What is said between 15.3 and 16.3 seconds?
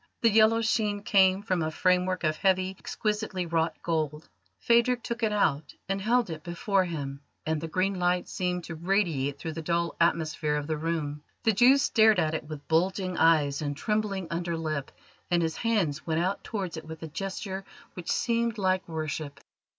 his hands went